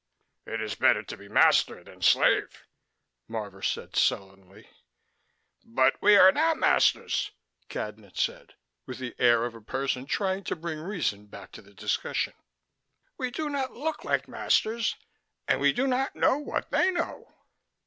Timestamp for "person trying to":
9.61-10.55